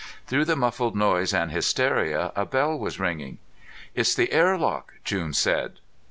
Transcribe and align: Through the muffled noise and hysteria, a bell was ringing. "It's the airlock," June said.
Through 0.25 0.45
the 0.45 0.55
muffled 0.55 0.95
noise 0.95 1.31
and 1.31 1.51
hysteria, 1.51 2.31
a 2.35 2.43
bell 2.43 2.75
was 2.75 2.99
ringing. 2.99 3.37
"It's 3.93 4.15
the 4.15 4.31
airlock," 4.33 4.93
June 5.03 5.31
said. 5.33 5.73